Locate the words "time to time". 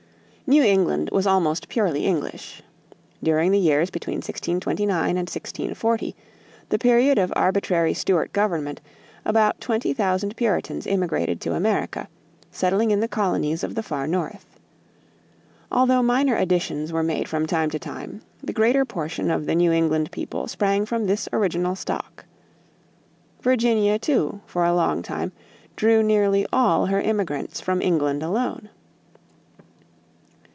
17.45-18.21